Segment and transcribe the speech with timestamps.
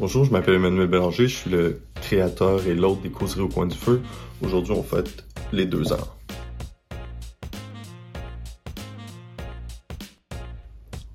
[0.00, 3.66] Bonjour, je m'appelle Emmanuel Bélanger, je suis le créateur et l'hôte des causeries au coin
[3.66, 4.00] du feu.
[4.40, 6.08] Aujourd'hui, on fête les deux ans.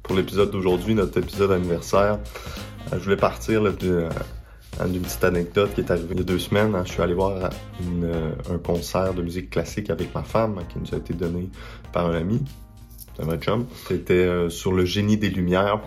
[0.03, 2.19] Pour l'épisode d'aujourd'hui, notre épisode anniversaire,
[2.93, 4.09] euh, je voulais partir euh,
[4.87, 6.79] d'une petite anecdote qui est arrivée il y a deux semaines.
[6.85, 7.49] Je suis allé voir
[8.03, 11.49] euh, un concert de musique classique avec ma femme qui nous a été donné
[11.91, 12.39] par un ami,
[13.17, 13.65] un.
[13.87, 15.79] C'était sur le génie des Lumières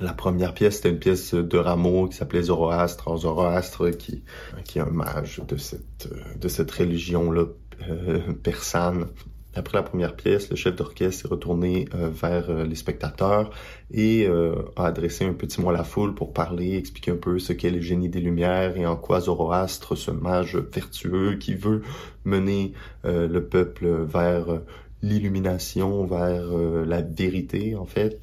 [0.00, 3.16] la première pièce, c'était une pièce de Rameau qui s'appelait Zoroastre.
[3.16, 4.24] Zoroastre qui,
[4.64, 6.08] qui est un mage de cette,
[6.40, 7.44] de cette religion-là
[7.88, 9.06] euh, persane.
[9.54, 13.50] Après la première pièce, le chef d'orchestre est retourné euh, vers euh, les spectateurs
[13.90, 17.52] et a adressé un petit mot à la foule pour parler, expliquer un peu ce
[17.52, 21.82] qu'est le génie des Lumières et en quoi Zoroastre, ce mage vertueux qui veut
[22.24, 22.72] mener
[23.04, 24.62] le peuple vers
[25.02, 26.46] l'illumination, vers
[26.86, 28.18] la vérité en fait,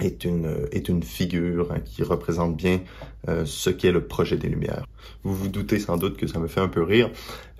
[0.00, 2.80] est une, est une figure hein, qui représente bien
[3.28, 4.86] euh, ce qu'est le projet des Lumières.
[5.22, 7.10] Vous vous doutez sans doute que ça me fait un peu rire,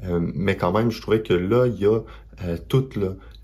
[0.04, 2.00] euh, mais quand même, je trouvais que là, il y a
[2.44, 2.98] euh, toute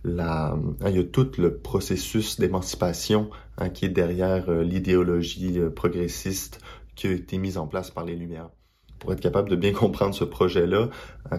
[0.05, 6.61] la, hein, il y a tout le processus d'émancipation hein, qui est derrière l'idéologie progressiste
[6.95, 8.51] qui a été mise en place par les Lumières.
[8.99, 10.91] Pour être capable de bien comprendre ce projet-là,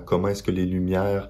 [0.06, 1.30] comment est-ce que les Lumières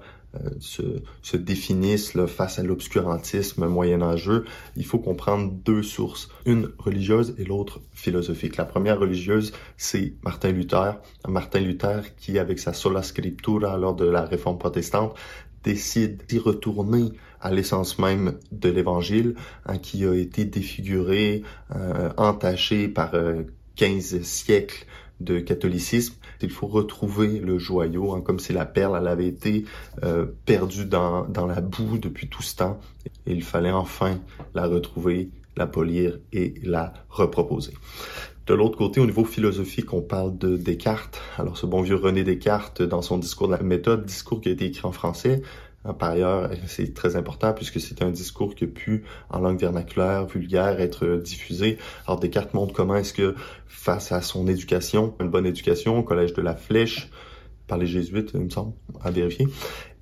[0.60, 0.82] se,
[1.22, 4.44] se, définissent là, face à l'obscurantisme moyenâgeux,
[4.76, 8.56] il faut comprendre deux sources, une religieuse et l'autre philosophique.
[8.56, 10.98] La première religieuse, c'est Martin Luther.
[11.28, 15.16] Martin Luther qui, avec sa sola scriptura lors de la réforme protestante,
[15.64, 19.34] décide d'y retourner à l'essence même de l'Évangile,
[19.66, 21.42] hein, qui a été défiguré,
[21.74, 23.42] euh, entaché par euh,
[23.76, 24.86] 15 siècles
[25.24, 26.14] de catholicisme.
[26.40, 29.64] Il faut retrouver le joyau, hein, comme si la perle elle avait été
[30.02, 32.80] euh, perdue dans, dans la boue depuis tout ce temps.
[33.26, 34.20] Il fallait enfin
[34.54, 37.72] la retrouver, la polir et la reproposer.
[38.46, 41.22] De l'autre côté, au niveau philosophique, on parle de Descartes.
[41.38, 44.52] Alors, ce bon vieux René Descartes, dans son discours de la méthode, discours qui a
[44.52, 45.40] été écrit en français,
[45.92, 50.26] par ailleurs, c'est très important puisque c'est un discours qui a pu, en langue vernaculaire,
[50.26, 51.78] vulgaire, être diffusé.
[52.06, 53.34] Alors Descartes montre comment est-ce que,
[53.66, 57.10] face à son éducation, une bonne éducation au collège de la Flèche,
[57.66, 59.46] par les jésuites, il me semble, à vérifier.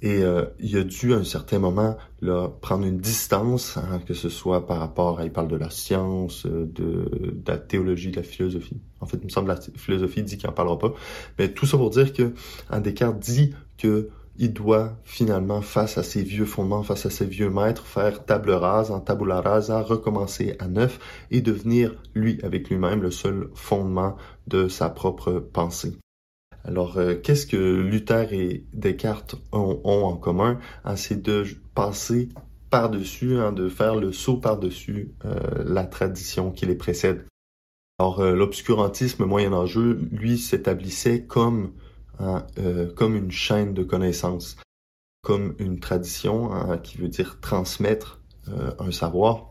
[0.03, 4.15] Et euh, il a dû à un certain moment là, prendre une distance, hein, que
[4.15, 8.16] ce soit par rapport à, il parle de la science, de, de, la théologie, de
[8.16, 8.81] la philosophie.
[9.00, 10.92] En fait, il me semble que la philosophie dit qu'il n'en parlera pas.
[11.38, 12.34] Mais tout ça pour dire que
[12.71, 17.26] hein, Descartes dit que il doit finalement, face à ses vieux fondements, face à ses
[17.26, 20.98] vieux maîtres, faire table rase, en tabula rasa, recommencer à neuf
[21.31, 24.16] et devenir, lui, avec lui-même, le seul fondement
[24.47, 25.97] de sa propre pensée.
[26.65, 30.59] Alors, euh, qu'est-ce que Luther et Descartes ont, en commun?
[30.84, 31.44] Hein, c'est de
[31.75, 32.28] passer
[32.71, 37.26] par-dessus, hein, de faire le saut par-dessus euh, la tradition qui les précède.
[37.98, 41.72] Alors, euh, l'obscurantisme moyen-âgeux, lui, s'établissait comme
[42.19, 44.56] Hein, euh, comme une chaîne de connaissances,
[45.23, 49.50] comme une tradition hein, qui veut dire transmettre euh, un savoir.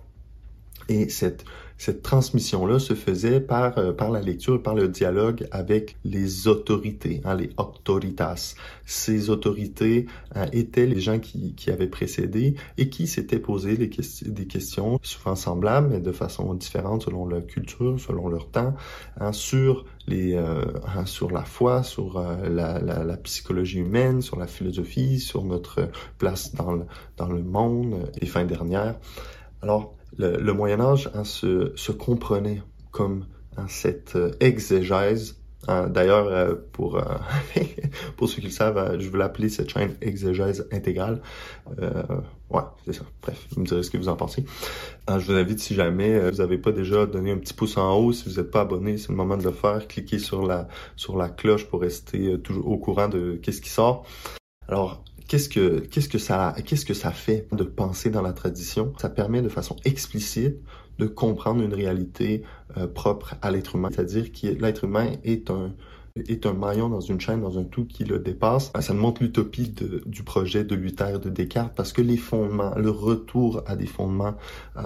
[0.88, 1.44] Et cette
[1.81, 7.22] cette transmission-là se faisait par, euh, par la lecture, par le dialogue avec les autorités,
[7.25, 8.53] hein, les autoritas.
[8.86, 10.06] Ces autorités
[10.36, 15.36] euh, étaient les gens qui, qui avaient précédé et qui s'étaient posé des, questions souvent
[15.36, 18.75] semblables, mais de façon différente selon leur culture, selon leur temps,
[19.20, 24.22] hein, sur les, euh, hein, sur la foi, sur euh, la, la, la, psychologie humaine,
[24.22, 25.90] sur la philosophie, sur notre
[26.20, 26.86] place dans le,
[27.18, 29.00] dans le monde, les fins dernières.
[29.64, 32.62] Alors, le, Moyen Âge hein, se, se, comprenait
[32.92, 33.26] comme
[33.58, 35.38] hein, cette euh, exégèse.
[35.68, 37.04] Hein, D'ailleurs, euh, pour euh,
[38.18, 41.22] pour ceux qui le savent, je veux l'appeler cette chaîne exégèse intégrale.
[42.50, 43.04] ouais, c'est ça.
[43.22, 44.44] Bref, vous me direz ce que vous en pensez.
[45.08, 48.12] je vous invite, si jamais vous n'avez pas déjà donné un petit pouce en haut,
[48.12, 49.88] si vous n'êtes pas abonné, c'est le moment de le faire.
[49.88, 54.06] Cliquez sur la sur la cloche pour rester toujours au courant de qu'est-ce qui sort.
[54.68, 58.92] Alors, Qu'est-ce que, qu'est-ce que ça, qu'est-ce que ça fait de penser dans la tradition?
[58.97, 60.58] Ça permet de façon explicite
[61.00, 62.44] de comprendre une réalité
[62.76, 63.88] euh, propre à l'être humain.
[63.94, 65.73] C'est-à-dire que l'être humain est un,
[66.17, 68.73] est un maillon dans une chaîne, dans un tout qui le dépasse.
[68.78, 69.73] Ça montre l'utopie
[70.06, 74.35] du projet de Luther de Descartes parce que les fondements, le retour à des fondements
[74.76, 74.82] euh,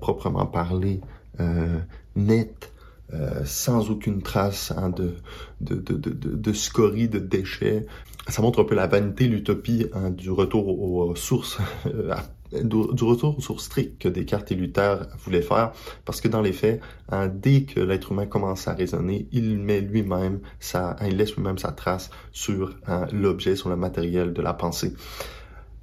[0.00, 1.02] proprement parlés,
[1.38, 1.78] euh,
[2.16, 2.72] nets,
[3.14, 5.14] euh, sans aucune trace hein, de,
[5.62, 7.86] de, de, de, de, scorie, de déchets.
[8.28, 12.14] Ça montre un peu la vanité, l'utopie hein, du retour aux, sources, euh,
[12.62, 15.72] du retour aux sources strictes que Descartes et Luther voulaient faire,
[16.04, 19.80] parce que dans les faits, hein, dès que l'être humain commence à raisonner, il met
[19.80, 22.76] lui-même sa, il laisse lui-même sa trace sur
[23.12, 24.92] l'objet, sur le matériel de la pensée.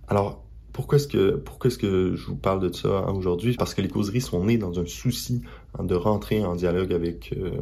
[0.08, 3.56] Alors, pourquoi est-ce que pourquoi est-ce que je vous parle de ça hein, aujourd'hui?
[3.56, 5.42] Parce que les causeries sont nées dans un souci
[5.80, 7.62] hein, de rentrer en dialogue avec euh,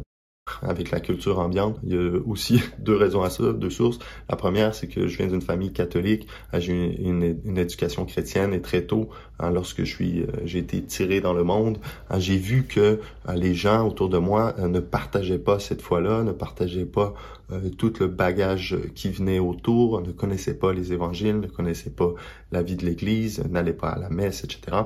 [0.62, 1.78] avec la culture ambiante.
[1.84, 3.98] Il y a aussi deux raisons à ça, deux sources.
[4.28, 6.26] La première, c'est que je viens d'une famille catholique.
[6.52, 9.08] Euh, j'ai une, une, éducation chrétienne et très tôt,
[9.38, 11.78] hein, lorsque euh, j'ai été tiré dans le monde,
[12.10, 13.00] hein, j'ai vu que
[13.34, 17.14] les gens autour de moi ne partageaient pas cette foi-là, ne partageaient pas
[17.52, 22.14] euh, tout le bagage qui venait autour, ne connaissait pas les évangiles, ne connaissait pas
[22.52, 24.78] la vie de l'Église, n'allait pas à la messe, etc.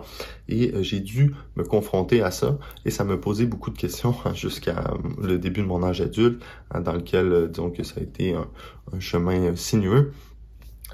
[0.48, 4.14] Et euh, j'ai dû me confronter à ça et ça me posait beaucoup de questions
[4.24, 8.00] hein, jusqu'à euh, le début de mon âge adulte, hein, dans lequel, disons que ça
[8.00, 8.48] a été un,
[8.98, 10.12] chemin sinueux.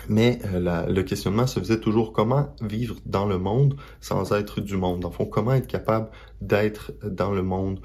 [0.08, 5.04] Mais le questionnement se faisait toujours comment vivre dans le monde sans être du monde?
[5.04, 6.08] En fond, comment être capable
[6.40, 7.80] d'être dans le monde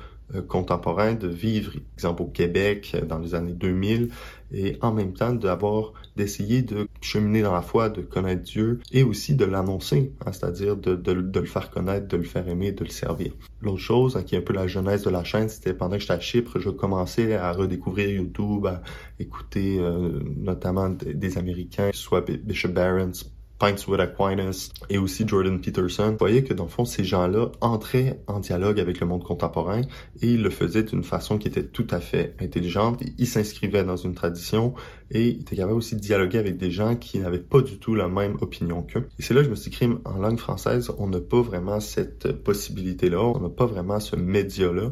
[0.47, 4.09] contemporain de vivre, exemple au Québec euh, dans les années 2000,
[4.51, 9.03] et en même temps d'avoir d'essayer de cheminer dans la foi, de connaître Dieu et
[9.03, 12.89] aussi de l'annoncer, hein, c'est-à-dire de, le faire connaître, de le faire aimer, de le
[12.89, 13.31] servir.
[13.61, 16.01] L'autre chose, hein, qui est un peu la jeunesse de la chaîne, c'était pendant que
[16.01, 18.81] j'étais à Chypre, je commençais à redécouvrir YouTube, à
[19.19, 23.11] écouter euh, notamment des, Américains, soit Bishop Barron,
[23.59, 28.21] Pints Aquinas et aussi Jordan Peterson, vous voyez que dans le fond, ces gens-là entraient
[28.27, 29.81] en dialogue avec le monde contemporain
[30.21, 33.03] et ils le faisaient d'une façon qui était tout à fait intelligente.
[33.17, 34.73] Ils s'inscrivaient dans une tradition
[35.11, 37.95] et ils étaient capables aussi de dialoguer avec des gens qui n'avaient pas du tout
[37.95, 39.07] la même opinion qu'eux.
[39.19, 41.81] Et c'est là que je me suis dit, en langue française, on n'a pas vraiment
[41.81, 44.91] cette possibilité-là, on n'a pas vraiment ce média-là.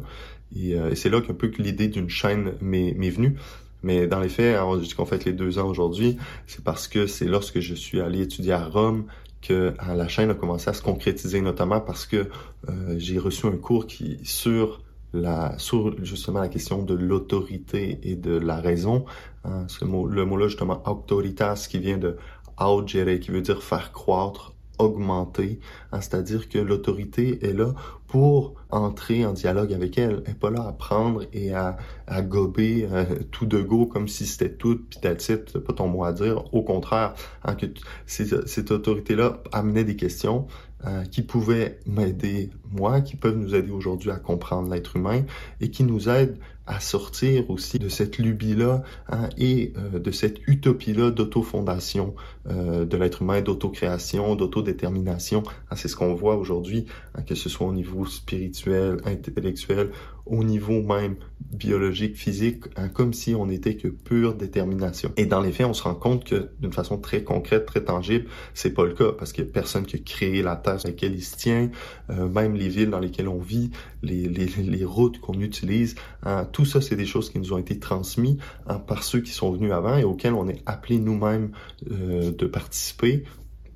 [0.54, 3.36] Et, euh, et c'est là qu'un peu que l'idée d'une chaîne m'est venue.
[3.82, 6.16] Mais dans les faits, on dit qu'on fait les deux ans aujourd'hui,
[6.46, 9.04] c'est parce que c'est lorsque je suis allé étudier à Rome
[9.40, 12.28] que euh, la chaîne a commencé à se concrétiser, notamment parce que
[12.68, 14.82] euh, j'ai reçu un cours qui sur
[15.12, 15.56] la
[16.02, 19.04] justement la question de l'autorité et de la raison.
[19.44, 22.16] Hein, le mot-là justement autoritas qui vient de
[22.58, 25.60] augere, qui veut dire faire croître, augmenter,
[25.92, 27.74] hein, c'est-à-dire que l'autorité est là
[28.08, 30.22] pour entrer en dialogue avec elle.
[30.26, 31.76] Elle n'est pas là à prendre et à,
[32.06, 35.88] à gober euh, tout de go comme si c'était tout, puis t'as c'est pas ton
[35.88, 36.52] mot à dire.
[36.54, 37.14] Au contraire,
[37.44, 37.66] hein, que
[38.06, 40.46] cette autorité-là amenait des questions
[40.86, 45.24] euh, qui pouvaient m'aider moi, qui peuvent nous aider aujourd'hui à comprendre l'être humain
[45.60, 46.38] et qui nous aident
[46.68, 52.14] à sortir aussi de cette lubie-là hein, et euh, de cette utopie-là d'autofondation
[52.48, 55.42] euh, de l'être humain, d'autocréation, d'autodétermination.
[55.70, 56.84] Hein, c'est ce qu'on voit aujourd'hui,
[57.14, 59.90] hein, que ce soit au niveau spirituel, intellectuel,
[60.28, 61.16] au niveau même
[61.50, 65.10] biologique, physique, hein, comme si on n'était que pure détermination.
[65.16, 68.26] Et dans les faits, on se rend compte que d'une façon très concrète, très tangible,
[68.54, 71.22] c'est pas le cas parce qu'il personne qui a créé la terre sur laquelle il
[71.22, 71.70] se tient,
[72.10, 73.70] euh, même les villes dans lesquelles on vit,
[74.02, 78.36] les, routes qu'on utilise, hein, tout ça, c'est des choses qui nous ont été transmises
[78.66, 81.52] hein, par ceux qui sont venus avant et auxquels on est appelé nous-mêmes
[81.90, 83.24] euh, de participer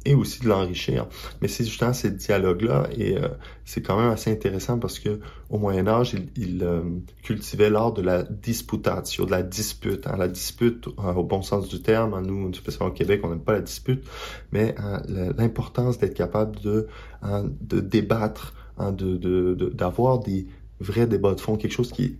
[0.04, 1.06] et aussi de l'enrichir.
[1.40, 3.28] Mais c'est justement ces dialogues-là et euh,
[3.64, 6.82] c'est quand même assez intéressant parce que au Moyen Âge, il, il euh,
[7.22, 10.06] cultivait l'art de la disputatio, de la dispute.
[10.06, 10.16] Hein.
[10.16, 13.40] La dispute, euh, au bon sens du terme, hein, nous, spécialement au Québec, on n'aime
[13.40, 14.04] pas la dispute,
[14.50, 15.02] mais hein,
[15.36, 16.88] l'importance d'être capable de,
[17.60, 20.46] de débattre, de d'avoir des
[20.80, 22.16] vrais débats de fond, quelque chose qui est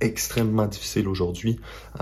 [0.00, 1.60] extrêmement difficile aujourd'hui,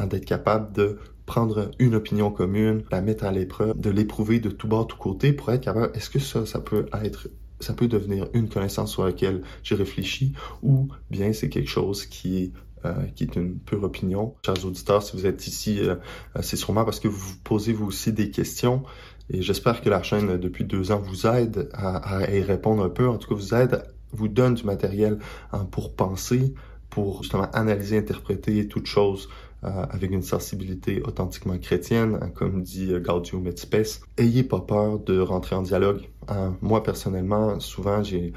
[0.08, 0.98] d'être capable de
[1.30, 5.32] prendre une opinion commune, la mettre à l'épreuve, de l'éprouver de tout bord, tout côté
[5.32, 7.28] pour être capable, est-ce que ça, ça peut être
[7.60, 10.32] ça peut devenir une connaissance sur laquelle j'ai réfléchi
[10.64, 12.52] ou bien c'est quelque chose qui est
[12.84, 14.34] euh, qui est une pure opinion?
[14.44, 15.94] Chers auditeurs, si vous êtes ici, euh,
[16.34, 18.82] euh, c'est sûrement parce que vous vous posez vous aussi des questions
[19.28, 23.06] et j'espère que la chaîne depuis deux ans vous aide à, y répondre un peu.
[23.08, 25.20] En tout cas, vous aide, vous donne du matériel
[25.52, 26.54] hein, pour penser,
[26.88, 32.92] pour justement analyser, interpréter toute chose euh, avec une sensibilité authentiquement chrétienne, hein, comme dit
[32.92, 34.00] euh, Gaudium et Spes.
[34.16, 36.08] Ayez pas peur de rentrer en dialogue.
[36.30, 38.32] Euh, moi personnellement, souvent j'ai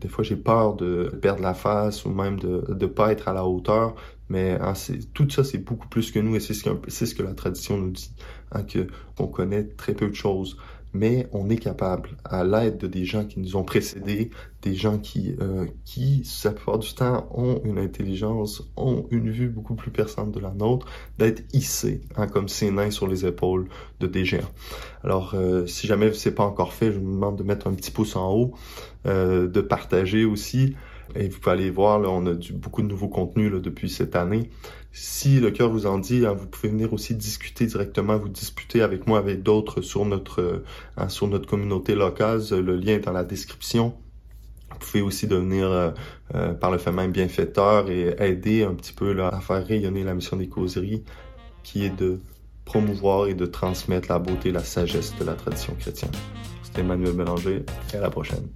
[0.00, 3.32] des fois j'ai peur de perdre la face ou même de ne pas être à
[3.32, 3.94] la hauteur,
[4.28, 4.72] mais hein,
[5.14, 7.76] tout ça c'est beaucoup plus que nous et c'est ce, que, ce que la tradition
[7.76, 8.12] nous dit,
[8.52, 8.86] hein, que
[9.18, 10.56] on connaît très peu de choses
[10.92, 14.30] mais on est capable, à l'aide de des gens qui nous ont précédés,
[14.62, 19.48] des gens qui, euh, qui, la plupart du temps, ont une intelligence, ont une vue
[19.48, 20.86] beaucoup plus perçante de la nôtre,
[21.18, 23.68] d'être hissés, hein, comme ces nains sur les épaules
[24.00, 24.50] de des géants.
[25.04, 27.90] Alors, euh, si jamais c'est pas encore fait, je vous demande de mettre un petit
[27.90, 28.54] pouce en haut,
[29.06, 30.74] euh, de partager aussi.
[31.14, 34.50] Et vous pouvez aller voir, on a beaucoup de nouveaux contenus depuis cette année.
[34.92, 38.82] Si le cœur vous en dit, hein, vous pouvez venir aussi discuter directement, vous disputer
[38.82, 40.62] avec moi, avec d'autres sur notre
[40.96, 42.40] hein, sur notre communauté locale.
[42.50, 43.94] Le lien est dans la description.
[44.70, 45.90] Vous pouvez aussi devenir euh,
[46.34, 50.14] euh, par le fait même bienfaiteur et aider un petit peu à faire rayonner la
[50.14, 51.02] mission des causeries,
[51.62, 52.20] qui est de
[52.64, 56.12] promouvoir et de transmettre la beauté et la sagesse de la tradition chrétienne.
[56.62, 58.48] C'était Emmanuel Mélanger et à la prochaine.